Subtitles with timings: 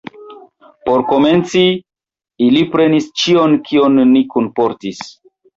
[0.87, 1.61] Por komenci,
[2.47, 5.07] ili prenis ĉion, kion ni kunportis.